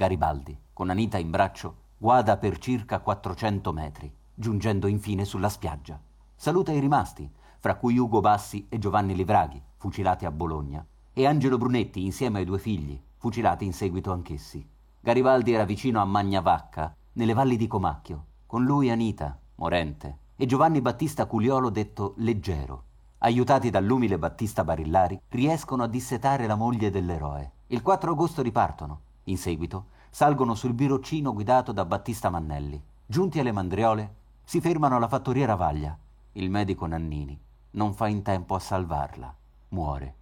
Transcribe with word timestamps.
Garibaldi, 0.00 0.58
con 0.72 0.88
Anita 0.88 1.18
in 1.18 1.28
braccio, 1.28 1.74
guada 1.98 2.38
per 2.38 2.56
circa 2.56 3.00
400 3.00 3.70
metri, 3.74 4.10
giungendo 4.32 4.86
infine 4.86 5.26
sulla 5.26 5.50
spiaggia. 5.50 6.00
Saluta 6.34 6.72
i 6.72 6.80
rimasti, 6.80 7.30
fra 7.58 7.74
cui 7.74 7.98
Ugo 7.98 8.20
Bassi 8.20 8.66
e 8.70 8.78
Giovanni 8.78 9.14
Livraghi, 9.14 9.62
fucilati 9.76 10.24
a 10.24 10.30
Bologna, 10.30 10.82
e 11.12 11.26
Angelo 11.26 11.58
Brunetti 11.58 12.02
insieme 12.02 12.38
ai 12.38 12.46
due 12.46 12.58
figli, 12.58 12.98
fucilati 13.18 13.66
in 13.66 13.74
seguito 13.74 14.10
anch'essi. 14.10 14.66
Garibaldi 14.98 15.52
era 15.52 15.64
vicino 15.64 16.00
a 16.00 16.06
Magnavacca, 16.06 16.96
nelle 17.12 17.34
valli 17.34 17.58
di 17.58 17.66
Comacchio, 17.66 18.24
con 18.46 18.64
lui 18.64 18.90
Anita, 18.90 19.38
morente, 19.56 20.16
e 20.34 20.46
Giovanni 20.46 20.80
Battista 20.80 21.26
Culiolo 21.26 21.68
detto 21.68 22.14
Leggero. 22.16 22.84
Aiutati 23.18 23.68
dall'umile 23.68 24.18
Battista 24.18 24.64
Barillari, 24.64 25.20
riescono 25.28 25.82
a 25.82 25.88
dissetare 25.88 26.46
la 26.46 26.54
moglie 26.54 26.88
dell'eroe. 26.88 27.52
Il 27.66 27.82
4 27.82 28.12
agosto 28.12 28.40
ripartono. 28.40 29.00
In 29.24 29.38
seguito 29.38 29.86
salgono 30.10 30.54
sul 30.54 30.72
biroccino 30.72 31.32
guidato 31.32 31.72
da 31.72 31.84
Battista 31.84 32.30
Mannelli. 32.30 32.82
Giunti 33.06 33.38
alle 33.38 33.52
Mandriole, 33.52 34.14
si 34.44 34.60
fermano 34.60 34.96
alla 34.96 35.08
fattoria 35.08 35.46
Ravaglia. 35.46 35.96
Il 36.32 36.50
medico 36.50 36.86
Nannini 36.86 37.38
non 37.72 37.94
fa 37.94 38.08
in 38.08 38.22
tempo 38.22 38.54
a 38.54 38.58
salvarla. 38.58 39.34
Muore. 39.68 40.14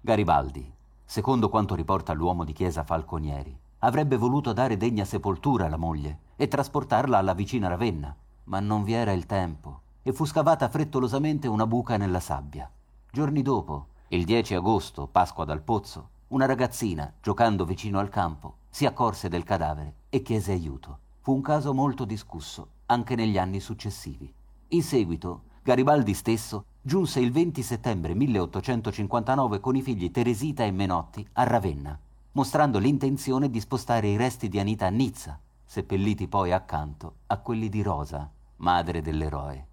Garibaldi, 0.00 0.72
secondo 1.04 1.48
quanto 1.48 1.74
riporta 1.74 2.12
l'uomo 2.12 2.44
di 2.44 2.52
chiesa 2.52 2.84
Falconieri, 2.84 3.56
avrebbe 3.78 4.16
voluto 4.16 4.52
dare 4.52 4.76
degna 4.76 5.04
sepoltura 5.04 5.66
alla 5.66 5.76
moglie 5.76 6.18
e 6.36 6.46
trasportarla 6.46 7.18
alla 7.18 7.34
vicina 7.34 7.68
Ravenna, 7.68 8.14
ma 8.44 8.60
non 8.60 8.84
vi 8.84 8.92
era 8.92 9.12
il 9.12 9.26
tempo 9.26 9.80
e 10.02 10.12
fu 10.12 10.26
scavata 10.26 10.68
frettolosamente 10.68 11.48
una 11.48 11.66
buca 11.66 11.96
nella 11.96 12.20
sabbia. 12.20 12.70
Giorni 13.10 13.42
dopo, 13.42 13.86
il 14.08 14.24
10 14.24 14.54
agosto, 14.54 15.06
Pasqua 15.06 15.44
dal 15.44 15.62
Pozzo, 15.62 16.10
una 16.28 16.46
ragazzina, 16.46 17.12
giocando 17.20 17.64
vicino 17.64 17.98
al 17.98 18.08
campo, 18.08 18.56
si 18.68 18.86
accorse 18.86 19.28
del 19.28 19.44
cadavere 19.44 19.94
e 20.08 20.22
chiese 20.22 20.52
aiuto. 20.52 20.98
Fu 21.20 21.32
un 21.32 21.42
caso 21.42 21.72
molto 21.72 22.04
discusso 22.04 22.68
anche 22.86 23.14
negli 23.14 23.38
anni 23.38 23.60
successivi. 23.60 24.32
In 24.68 24.82
seguito, 24.82 25.42
Garibaldi 25.62 26.12
stesso 26.12 26.64
giunse 26.82 27.20
il 27.20 27.32
20 27.32 27.62
settembre 27.62 28.14
1859 28.14 29.60
con 29.60 29.76
i 29.76 29.82
figli 29.82 30.10
Teresita 30.10 30.64
e 30.64 30.70
Menotti 30.70 31.26
a 31.34 31.44
Ravenna, 31.44 31.98
mostrando 32.32 32.78
l'intenzione 32.78 33.48
di 33.48 33.60
spostare 33.60 34.08
i 34.08 34.16
resti 34.16 34.48
di 34.48 34.58
Anita 34.58 34.86
a 34.86 34.90
Nizza, 34.90 35.38
seppelliti 35.64 36.28
poi 36.28 36.52
accanto 36.52 37.14
a 37.28 37.38
quelli 37.38 37.68
di 37.68 37.82
Rosa, 37.82 38.30
madre 38.56 39.00
dell'eroe. 39.00 39.66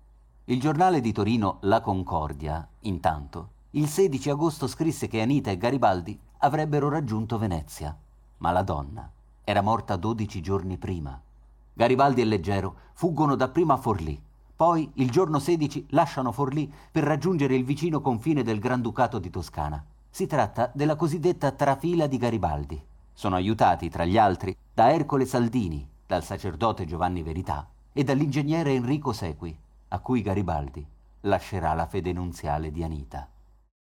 Il 0.46 0.60
giornale 0.60 1.02
di 1.02 1.12
Torino 1.12 1.58
La 1.62 1.82
Concordia, 1.82 2.68
intanto, 2.82 3.50
il 3.72 3.88
16 3.88 4.30
agosto 4.30 4.68
scrisse 4.68 5.08
che 5.08 5.22
Anita 5.22 5.52
e 5.52 5.58
Garibaldi 5.58 6.20
avrebbero 6.44 6.89
raggiunto 6.89 7.38
Venezia, 7.38 7.95
ma 8.38 8.52
la 8.52 8.64
donna 8.64 9.09
era 9.44 9.61
morta 9.61 9.95
12 9.95 10.42
giorni 10.42 10.78
prima. 10.78 11.20
Garibaldi 11.73 12.22
e 12.22 12.25
Leggero 12.25 12.75
fuggono 12.94 13.36
dapprima 13.36 13.75
a 13.75 13.78
Forlì, 13.78 14.20
poi 14.56 14.89
il 14.95 15.09
giorno 15.09 15.39
16 15.39 15.88
lasciano 15.89 16.31
Forlì 16.31 16.72
per 16.92 17.03
raggiungere 17.03 17.56
il 17.56 17.64
vicino 17.64 18.02
confine 18.02 18.44
del 18.44 18.59
Granducato 18.59 19.19
di 19.19 19.30
Toscana. 19.30 19.84
Si 20.09 20.28
tratta 20.28 20.69
della 20.73 20.95
cosiddetta 20.95 21.52
trafila 21.52 22.08
di 22.08 22.17
Garibaldi. 22.17 22.81
Sono 23.14 23.36
aiutati, 23.36 23.89
tra 23.89 24.06
gli 24.06 24.17
altri, 24.17 24.56
da 24.73 24.92
Ercole 24.92 25.25
Saldini, 25.25 25.88
dal 26.06 26.23
sacerdote 26.23 26.86
Giovanni 26.86 27.23
Verità 27.23 27.67
e 27.94 28.03
dall'ingegnere 28.03 28.73
Enrico 28.73 29.14
Sequi, 29.14 29.56
a 29.89 30.00
cui 30.00 30.22
Garibaldi 30.22 30.86
lascerà 31.22 31.73
la 31.73 31.86
fede 31.86 32.14
nunziale 32.14 32.72
di 32.72 32.84
Anita. 32.84 33.28